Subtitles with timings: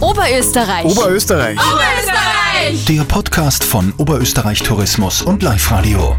[0.00, 0.84] Oberösterreich.
[0.84, 1.58] Oberösterreich.
[1.58, 2.84] Oberösterreich.
[2.84, 6.16] Der Podcast von Oberösterreich Tourismus und Live Radio.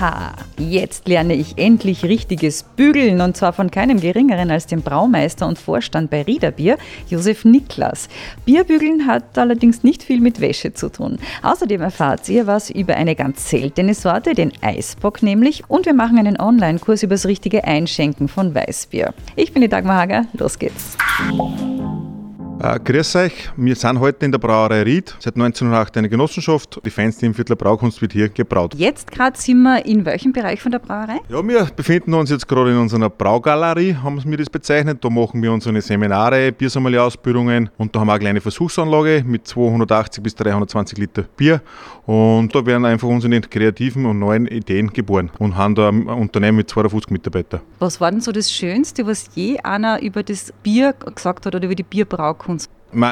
[0.00, 5.46] Ha, jetzt lerne ich endlich richtiges Bügeln und zwar von keinem geringeren als dem Braumeister
[5.46, 6.78] und Vorstand bei Riederbier,
[7.08, 8.08] Josef Niklas.
[8.46, 11.18] Bierbügeln hat allerdings nicht viel mit Wäsche zu tun.
[11.42, 16.18] Außerdem erfahrt ihr was über eine ganz seltene Sorte, den Eisbock nämlich, und wir machen
[16.18, 19.12] einen Online-Kurs über das richtige Einschenken von Weißbier.
[19.34, 20.96] Ich bin die Dagmar Hager, los geht's.
[22.58, 25.14] Äh, grüß euch, wir sind heute in der Brauerei Ried.
[25.18, 26.80] Seit 1908 eine Genossenschaft.
[26.86, 28.74] Die feinste im Viertler Braukunst wird hier gebraut.
[28.74, 31.20] Jetzt gerade sind wir in welchem Bereich von der Brauerei?
[31.28, 35.04] Ja, wir befinden uns jetzt gerade in unserer Braugalerie, haben wir das bezeichnet.
[35.04, 40.22] Da machen wir unsere Seminare, Biersommelier-Ausbildungen und da haben wir eine kleine Versuchsanlage mit 280
[40.22, 41.60] bis 320 Liter Bier.
[42.06, 46.58] Und da werden einfach unsere kreativen und neuen Ideen geboren und haben da ein Unternehmen
[46.58, 47.60] mit 250 Mitarbeitern.
[47.80, 51.66] Was war denn so das Schönste, was je einer über das Bier gesagt hat oder
[51.66, 52.45] über die Bierbraukunst?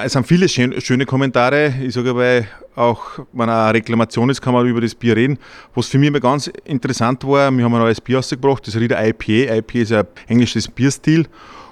[0.02, 1.74] Es sind viele schöne Kommentare.
[1.82, 2.44] Ich sage aber
[2.76, 5.38] auch, wenn eine Reklamation ist, kann man über das Bier reden.
[5.74, 9.04] Was für mich immer ganz interessant war, wir haben ein neues Bier rausgebracht, das Rieder
[9.04, 9.56] IPA.
[9.56, 11.26] IPA ist ein englisches Bierstil.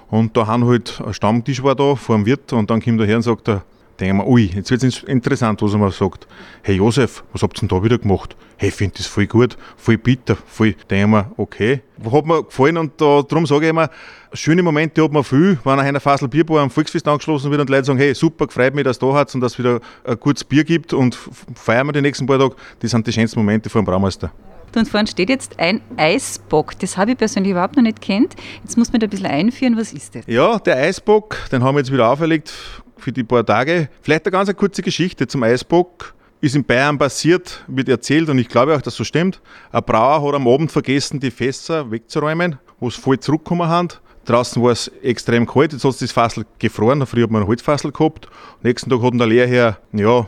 [0.09, 3.07] Und da haben halt ein Stammtisch war da vor dem Wirt und dann kommt der
[3.07, 3.63] her und sagt, er,
[4.03, 6.27] denken wir, ui, jetzt wird es interessant, was er mal sagt.
[6.61, 8.35] Hey Josef, was habt ihr denn da wieder gemacht?
[8.57, 10.75] Hey, ich finde das voll gut, voll bitter, voll.
[10.89, 11.81] Denken wir, okay.
[12.11, 13.89] Hat mir gefallen und da, darum sage ich immer,
[14.33, 17.85] schöne Momente hat man viel, wenn einer Fassel Bierbar am Volksfest angeschlossen wird und Leute
[17.85, 20.43] sagen, hey, super, gefreut mich, dass es da hat und dass es wieder ein gutes
[20.43, 21.17] Bier gibt und
[21.55, 22.55] feiern wir die nächsten paar Tage.
[22.79, 24.31] Das sind die schönsten Momente vor dem Braumeister.
[24.75, 26.79] Und vorne steht jetzt ein Eisbock.
[26.79, 28.35] Das habe ich persönlich überhaupt noch nicht kennt.
[28.63, 29.77] Jetzt muss man da ein bisschen einführen.
[29.77, 30.25] Was ist das?
[30.25, 32.51] Ja, der Eisbock, den haben wir jetzt wieder auferlegt
[32.97, 33.89] für die paar Tage.
[34.01, 36.13] Vielleicht eine ganz kurze Geschichte zum Eisbock.
[36.41, 39.41] Ist in Bayern passiert, wird erzählt und ich glaube auch, dass so stimmt.
[39.71, 43.87] Ein Brauer hat am Abend vergessen, die Fässer wegzuräumen, wo es voll zurückgekommen haben.
[44.25, 47.05] Draußen war es extrem kalt, jetzt hat das Fassel gefroren.
[47.05, 48.27] Früher hat man ein Holzfassel gehabt.
[48.61, 50.27] Nächsten Tag hat der Lehrherr, ja,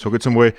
[0.00, 0.52] sag jetzt einmal,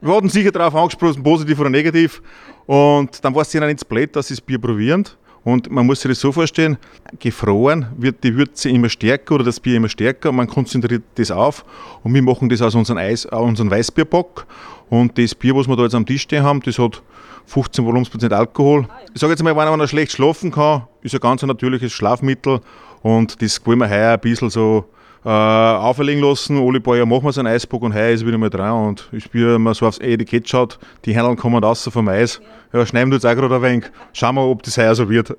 [0.00, 2.22] wir hatten sicher darauf angesprochen, positiv oder negativ.
[2.66, 5.04] Und dann war es ihnen ins Blatt, dass sie das Bier probieren.
[5.44, 6.76] Und man muss sich das so vorstellen,
[7.18, 10.32] gefroren wird die Würze immer stärker oder das Bier immer stärker.
[10.32, 11.64] Man konzentriert das auf
[12.02, 14.46] und wir machen das aus unserem, Eis, aus unserem Weißbierbock.
[14.90, 17.02] Und das Bier, was wir da jetzt am Tisch stehen haben, das hat
[17.46, 18.86] 15 Volumensprozent Alkohol.
[19.14, 22.60] Ich sage jetzt mal, wenn man schlecht schlafen kann, ist ein ganz natürliches Schlafmittel.
[23.02, 24.84] Und das wollen wir heuer ein bisschen so
[25.24, 26.58] äh, auferlegen lassen.
[26.58, 28.88] Alle paar machen wir so einen Eisbock und heuer ist wieder mal dran.
[28.88, 32.40] Und ich spüre, wenn man so aufs Etikett schaut, die Händeln kommen raus vom Eis.
[32.72, 33.84] Ja, schneiden wir jetzt auch gerade ein wenig.
[34.12, 35.36] Schauen wir, ob das heuer so wird.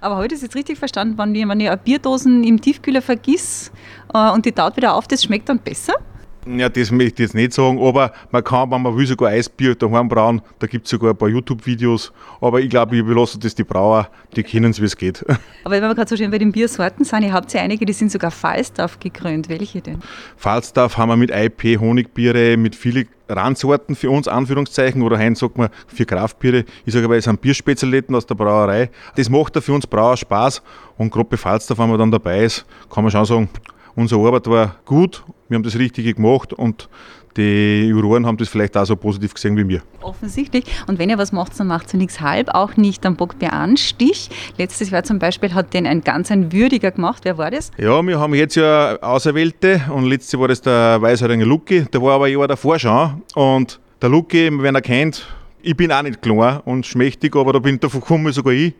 [0.00, 3.70] Aber heute ist jetzt richtig verstanden, wenn ich, wenn ich eine Bierdosen im Tiefkühler vergiss
[4.14, 5.94] äh, und die taut wieder auf, das schmeckt dann besser?
[6.46, 9.74] Ja, das möchte ich jetzt nicht sagen, aber man kann, wenn man will, sogar Eisbier
[9.74, 10.40] daheim brauen.
[10.58, 12.12] Da gibt es sogar ein paar YouTube-Videos.
[12.40, 15.24] Aber ich glaube, ich überlasse das die Brauer, die kennen es, wie es geht.
[15.64, 17.92] Aber wenn wir gerade so schön bei den Biersorten sind, ihr habt ja einige, die
[17.92, 19.48] sind sogar Falstaff gekrönt.
[19.50, 19.98] Welche denn?
[20.36, 25.58] Falstaff haben wir mit IP, Honigbiere, mit vielen Randsorten für uns, Anführungszeichen, oder Heinz sagt
[25.58, 26.64] man für Kraftbiere.
[26.84, 28.90] Ich sage aber, es sind Bierspezialitäten aus der Brauerei.
[29.16, 30.62] Das macht da für uns Brauer Spaß
[30.96, 33.48] und gerade bei Falstaff, wenn man dann dabei ist, kann man schon sagen,
[33.94, 36.88] unsere Arbeit war gut, wir haben das Richtige gemacht und
[37.36, 39.82] die Juroren haben das vielleicht auch so positiv gesehen wie wir.
[40.00, 40.64] Offensichtlich.
[40.86, 44.30] Und wenn ihr was macht, dann macht ihr nichts halb, auch nicht am Bockbieranstich.
[44.58, 47.24] Letztes Jahr zum Beispiel hat den ein ganz ein würdiger gemacht.
[47.24, 47.72] Wer war das?
[47.78, 51.84] Ja, wir haben jetzt ja Auserwählte und letztes Jahr war das der Weißhaariger Lucky.
[51.84, 53.22] Der war aber ein Jahr davor schon.
[53.34, 55.26] Und der Lucky, wenn er kennt,
[55.62, 58.74] ich bin auch nicht klein und schmächtig, aber da bin davon gekommen sogar ich.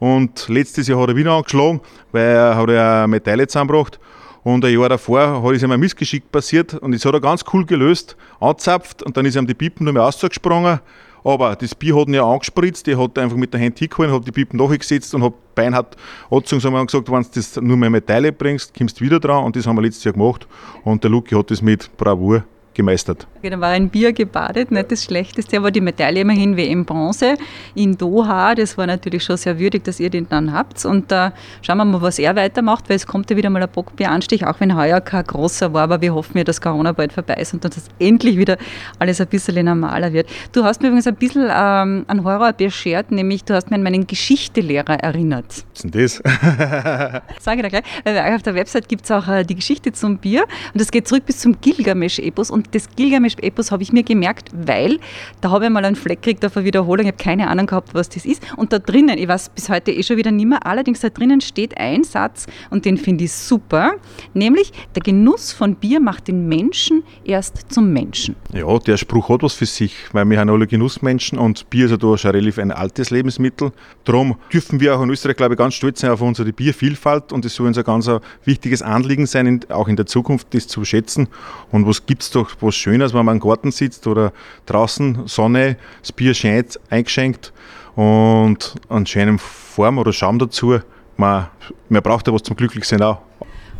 [0.00, 1.80] Und letztes Jahr hat er wieder angeschlagen,
[2.12, 3.98] weil er hat eine Medaille zusammengebracht.
[4.42, 7.44] Und ein Jahr davor hat es ihm ein Missgeschick passiert und das hat er ganz
[7.52, 10.80] cool gelöst, angezapft und dann ist ihm die Pipen nur mehr ausgesprungen.
[11.24, 14.26] Aber das Bier hat ihn ja angespritzt, der hat einfach mit der Hand hingehalten, hat
[14.26, 15.96] die Pipen nachgesetzt und hat Bein hat
[16.30, 19.56] angezogen und gesagt, wenn du das nur mehr Medaille bringst, kommst du wieder dran und
[19.56, 20.46] das haben wir letztes Jahr gemacht
[20.84, 22.44] und der Luki hat das mit Bravour
[22.78, 23.26] gemeistert.
[23.38, 27.34] Okay, dann war ein Bier gebadet, nicht das Schlechteste, aber die Medaille immerhin WM Bronze
[27.74, 28.54] in Doha.
[28.54, 30.84] Das war natürlich schon sehr würdig, dass ihr den dann habt.
[30.84, 31.30] Und da äh,
[31.60, 34.60] schauen wir mal, was er weitermacht, weil es kommt ja wieder mal ein Bockbieranstich, auch
[34.60, 37.64] wenn heuer kein großer war, aber wir hoffen ja, dass Corona bald vorbei ist und
[37.64, 38.56] dass endlich wieder
[39.00, 40.28] alles ein bisschen normaler wird.
[40.52, 43.82] Du hast mir übrigens ein bisschen ähm, an Horror beschert, nämlich du hast mir an
[43.82, 45.46] meinen Geschichtelehrer erinnert.
[45.48, 46.14] Was ist denn das?
[47.40, 50.18] Sage ich dir gleich, weil auf der Website gibt es auch äh, die Geschichte zum
[50.18, 54.50] Bier und das geht zurück bis zum Gilgamesch-Epos und das Gilgamesch-Epos habe ich mir gemerkt,
[54.52, 54.98] weil
[55.40, 57.06] da habe ich mal einen Fleck gekriegt auf eine Wiederholung.
[57.06, 58.42] Ich habe keine Ahnung gehabt, was das ist.
[58.56, 61.40] Und da drinnen, ich weiß bis heute eh schon wieder nicht mehr, allerdings da drinnen
[61.40, 63.92] steht ein Satz und den finde ich super,
[64.34, 68.36] nämlich der Genuss von Bier macht den Menschen erst zum Menschen.
[68.52, 71.90] Ja, der Spruch hat was für sich, weil wir haben alle Genussmenschen und Bier ist
[71.92, 73.72] ja da schon relativ ein altes Lebensmittel.
[74.04, 77.44] Darum dürfen wir auch in Österreich, glaube ich, ganz stolz sein auf unsere Biervielfalt und
[77.44, 78.10] es soll uns ein ganz
[78.44, 81.28] wichtiges Anliegen sein, auch in der Zukunft das zu schätzen.
[81.70, 84.32] Und was gibt es doch was Schönes, wenn man im Garten sitzt oder
[84.66, 87.52] draußen Sonne, das Bier scheint eingeschenkt
[87.96, 90.80] und einen schönen Form oder Schaum dazu.
[91.16, 91.48] Man,
[91.88, 93.20] man braucht ja was zum Glücklichsein auch.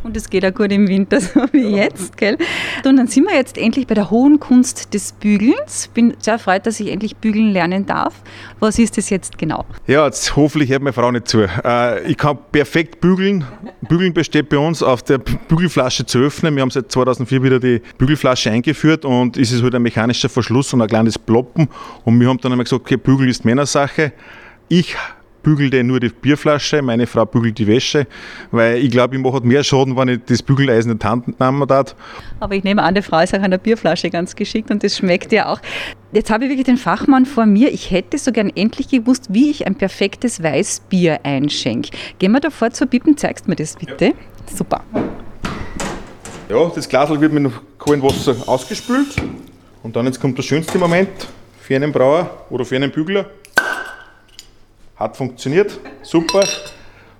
[0.04, 2.38] Und es geht auch gut im Winter, so wie jetzt, gell?
[2.84, 5.90] Und dann sind wir jetzt endlich bei der hohen Kunst des Bügelns.
[5.92, 8.14] Bin sehr erfreut, dass ich endlich bügeln lernen darf.
[8.60, 9.64] Was ist das jetzt genau?
[9.86, 11.40] Ja, jetzt hoffentlich hört meine Frau nicht zu.
[11.42, 13.44] Äh, ich kann perfekt bügeln.
[13.88, 16.54] Bügeln besteht bei uns auf der Bügelflasche zu öffnen.
[16.54, 20.72] Wir haben seit 2004 wieder die Bügelflasche eingeführt und es ist halt ein mechanischer Verschluss
[20.72, 21.68] und ein kleines Ploppen.
[22.04, 24.12] Und wir haben dann einmal gesagt, okay, Bügeln ist Männersache.
[24.68, 24.96] Ich
[25.48, 28.06] bügelte nur die Bierflasche, meine Frau bügelt die Wäsche,
[28.50, 31.66] weil ich glaube, ich mache mehr Schaden, wenn ich das Bügeleisen in die Hand nehmen
[31.66, 31.96] darf.
[32.38, 34.98] Aber ich nehme an, die Frau ist auch an der Bierflasche ganz geschickt und das
[34.98, 35.60] schmeckt ja auch.
[36.12, 37.72] Jetzt habe ich wirklich den Fachmann vor mir.
[37.72, 41.90] Ich hätte so gern endlich gewusst, wie ich ein perfektes Weißbier einschenke.
[42.18, 44.06] Gehen wir davor zur Pippen, zeigst mir das bitte?
[44.06, 44.12] Ja.
[44.54, 44.84] Super.
[46.50, 49.16] Ja, das Glas wird mit kaltem Wasser ausgespült
[49.82, 51.08] und dann jetzt kommt der schönste Moment
[51.58, 53.26] für einen Brauer oder für einen Bügler.
[54.98, 56.44] Hat funktioniert, super.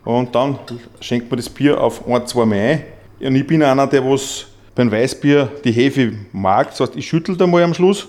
[0.05, 0.59] Und dann
[1.01, 2.83] schenkt man das Bier auf ein, zwei Mal ein.
[3.21, 6.71] Und ich bin einer, der was beim Weißbier die Hefe mag.
[6.71, 8.09] Das heißt, ich schüttel da mal am Schluss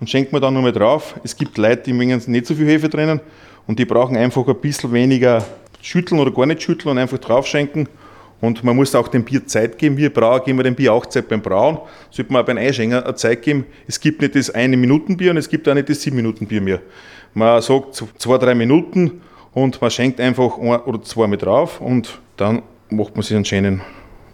[0.00, 1.14] und schenke mir dann nochmal drauf.
[1.22, 3.20] Es gibt Leute, die mengen nicht so viel Hefe drinnen
[3.68, 5.44] und die brauchen einfach ein bisschen weniger
[5.80, 7.88] schütteln oder gar nicht schütteln und einfach drauf schenken.
[8.40, 9.96] Und man muss auch dem Bier Zeit geben.
[9.96, 11.78] Wir Brauer geben wir dem Bier auch Zeit beim Brauen.
[12.10, 13.66] Sollte man auch beim Einschenken Zeit geben.
[13.86, 16.46] Es gibt nicht das eine Minuten Bier und es gibt auch nicht das sieben Minuten
[16.46, 16.80] Bier mehr.
[17.34, 19.20] Man sagt zwei, drei Minuten
[19.52, 23.44] und man schenkt einfach ein oder zwei mit drauf und dann macht man sich einen
[23.44, 23.80] schönen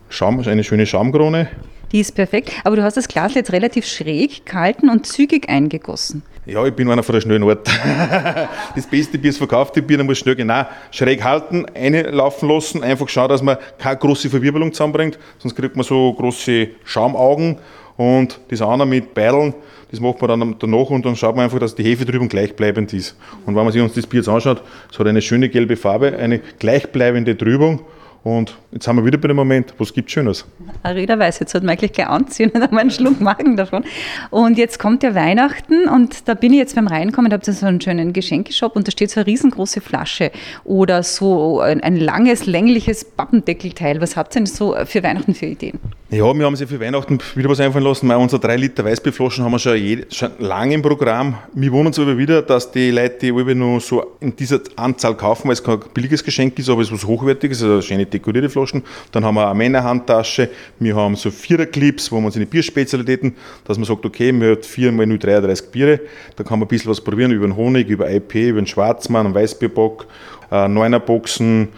[0.09, 1.49] Schaum, eine schöne Schaumkrone.
[1.93, 2.53] Die ist perfekt.
[2.65, 6.23] Aber du hast das Glas jetzt relativ schräg gehalten und zügig eingegossen.
[6.47, 7.67] Ja, ich bin einer von der schnellen Art.
[8.77, 12.83] das beste Bier ist verkauft, die Bier, da muss schnell genau schräg halten, einlaufen lassen,
[12.83, 17.57] einfach schauen, dass man keine große Verwirbelung zusammenbringt, sonst kriegt man so große Schaumaugen
[17.97, 19.55] und das andere mit Beideln,
[19.91, 22.93] das macht man dann danach und dann schaut man einfach, dass die Hefe drüben gleichbleibend
[22.93, 23.17] ist.
[23.47, 26.19] Und wenn man sich uns das Bier jetzt anschaut, es hat eine schöne gelbe Farbe,
[26.19, 27.81] eine gleichbleibende Trübung
[28.25, 30.47] und jetzt haben wir wieder bei dem Moment, was gibt Schönes?
[30.82, 33.85] Reda weiß, jetzt sollte man eigentlich gleich anziehen und einmal einen Schluck Magen davon.
[34.31, 37.53] Und jetzt kommt ja Weihnachten und da bin ich jetzt beim Reinkommen, da habt ihr
[37.53, 40.32] so einen schönen Geschenkeshop und da steht so eine riesengroße Flasche
[40.65, 44.00] oder so ein, ein langes, längliches Pappendeckelteil.
[44.00, 45.79] Was habt ihr denn so für Weihnachten für Ideen?
[46.11, 48.06] Ja, wir haben sich für Weihnachten wieder was einfallen lassen.
[48.06, 51.37] Mal unsere 3 Liter Weißbierflaschen haben wir schon, jede, schon lange im Programm.
[51.55, 55.49] Wir wundern uns aber wieder, dass die Leute die nur so in dieser Anzahl kaufen,
[55.49, 58.83] weil es kein billiges Geschenk ist, aber es ist was Hochwertiges, also schöne dekorierte Flaschen.
[59.13, 63.35] Dann haben wir eine Männerhandtasche, wir haben so Viererclips, wo man seine Bierspezialitäten,
[63.65, 66.01] dass man sagt, okay, man hat viermal nur 33 Biere,
[66.37, 69.27] da kann man ein bisschen was probieren über den Honig, über IP, über den Schwarzmann,
[69.27, 70.07] einen Weißbierbock,
[70.51, 71.69] äh, Neunerboxen.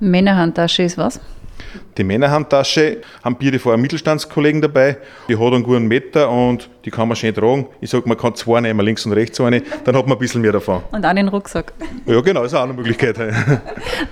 [0.00, 1.20] Männerhandtasche ist was?
[1.96, 4.98] Die Männerhandtasche haben Biere vor einem Mittelstandskollegen dabei.
[5.28, 7.66] Die hat einen guten Meter und die kann man schön tragen.
[7.80, 10.40] Ich sage, man kann zwei nehmen, links und rechts eine, dann hat man ein bisschen
[10.40, 10.82] mehr davon.
[10.92, 11.72] Und auch den Rucksack.
[12.06, 13.16] Ja, genau, ist auch eine Möglichkeit.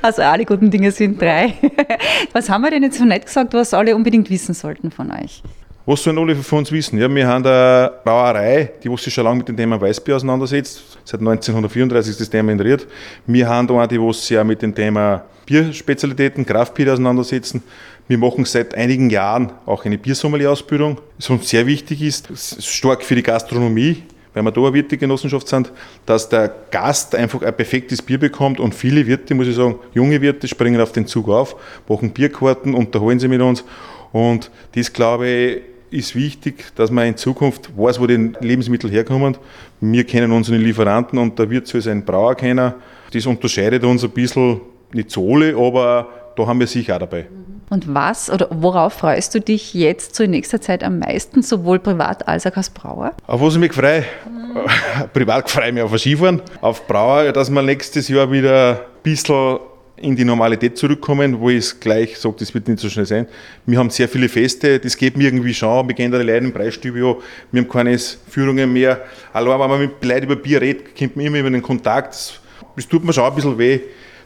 [0.03, 1.55] Also alle guten Dinge sind drei.
[2.33, 5.43] Was haben wir denn jetzt so nett gesagt, was alle unbedingt wissen sollten von euch?
[5.87, 6.99] Was sollen alle von uns wissen?
[6.99, 10.99] Ja, wir haben eine Brauerei, die sich schon lange mit dem Thema Weißbier auseinandersetzt.
[11.05, 12.87] Seit 1934 ist das Thema in Ried.
[13.27, 17.63] Wir haben da eine, die sich auch mit dem Thema Bierspezialitäten, Kraftbier auseinandersetzen.
[18.09, 22.29] Wir machen seit einigen Jahren auch eine Biersommelier-Ausbildung, was uns sehr wichtig ist,
[22.63, 24.03] stark für die Gastronomie,
[24.35, 25.73] weil wir da eine Wirtegenossenschaft sind,
[26.05, 30.21] dass der Gast einfach ein perfektes Bier bekommt und viele Wirte, muss ich sagen, junge
[30.21, 31.57] Wirte springen auf den Zug auf,
[31.89, 33.65] machen Bierkarten, unterholen sie mit uns
[34.13, 39.37] und das, glaube ich, ist wichtig, dass man in Zukunft weiß, wo die Lebensmittel herkommen.
[39.81, 42.75] Wir kennen unsere Lieferanten und der Wirt soll sein Brauer kennen.
[43.13, 44.61] Das unterscheidet uns ein bisschen
[44.95, 47.27] nicht so alle, aber da haben wir sicher auch dabei.
[47.71, 51.79] Und was oder worauf freust du dich jetzt so in nächster Zeit am meisten, sowohl
[51.79, 53.13] privat als auch als Brauer?
[53.27, 54.01] Auf was ich mich freue?
[54.01, 54.61] Mhm.
[55.13, 59.03] privat freue ich mich auf ein Skifahren, auf Brauer, dass wir nächstes Jahr wieder ein
[59.03, 59.59] bisschen
[59.97, 63.27] in die Normalität zurückkommen, wo ich es gleich sage, das wird nicht so schnell sein.
[63.65, 66.45] Wir haben sehr viele Feste, das geht mir irgendwie schon, wir gehen da die Leute
[66.45, 67.23] im Preisstudio,
[67.53, 69.01] wir haben keine Führungen mehr.
[69.33, 72.41] Allein wenn man mit Leuten über Bier redet, kommt man immer über den Kontakt,
[72.77, 73.81] das tut mir schon ein bisschen weh,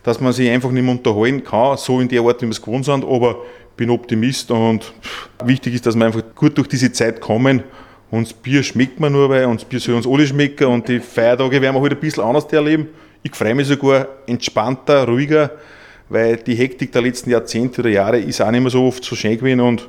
[0.08, 2.62] dass man sich einfach nicht mehr unterhalten kann, so in der Art, wie wir es
[2.62, 4.92] gewohnt sind, aber ich bin Optimist und
[5.44, 7.62] wichtig ist, dass wir einfach gut durch diese Zeit kommen.
[8.10, 10.98] Und das Bier schmeckt man nur, weil uns Bier soll uns alle schmecken und die
[10.98, 12.88] Feiertage werden wir halt ein bisschen anders erleben.
[13.22, 15.50] Ich freue mich sogar entspannter, ruhiger,
[16.08, 19.14] weil die Hektik der letzten Jahrzehnte oder Jahre ist auch nicht mehr so oft so
[19.14, 19.86] schön gewesen und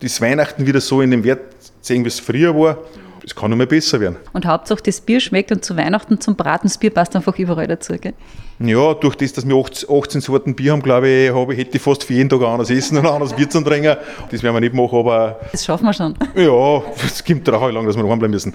[0.00, 2.78] das Weihnachten wieder so in dem Wert sehen, wie es früher war.
[3.26, 4.16] Es kann nur mehr besser werden.
[4.34, 7.66] Und Hauptsache das Bier schmeckt und zu Weihnachten zum Braten, das Bier passt einfach überall
[7.66, 8.12] dazu, gell?
[8.58, 12.04] Ja, durch das, dass wir 18 Sorten Bier haben, glaube ich, habe, hätte ich fast
[12.04, 13.96] für jeden Tag ein anderes Essen und ein anderes Bier zum Trinken.
[14.30, 15.40] Das werden wir nicht machen, aber.
[15.50, 16.14] Das schaffen wir schon.
[16.36, 18.54] Ja, es gibt auch lang, dass wir daheim bleiben müssen.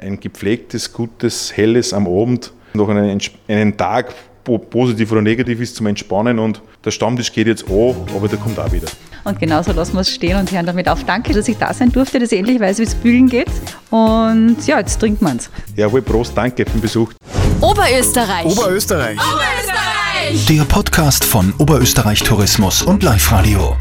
[0.00, 5.86] Ein gepflegtes, gutes, helles am Abend, noch einen, einen Tag, positiv oder negativ ist, zum
[5.86, 8.88] Entspannen und der Stammtisch geht jetzt an, aber der kommt auch wieder.
[9.24, 11.02] Und genauso lassen wir es stehen und hören damit auf.
[11.04, 13.48] Danke, dass ich da sein durfte, dass ich endlich weiß, wie es bügeln geht.
[13.90, 15.50] Und ja, jetzt trinken wir es.
[15.76, 17.10] Jawohl, Prost, danke für den Besuch.
[17.60, 18.44] Oberösterreich.
[18.44, 19.18] Oberösterreich.
[19.18, 20.46] Oberösterreich.
[20.46, 23.76] Der Podcast von Oberösterreich Tourismus und Live Radio.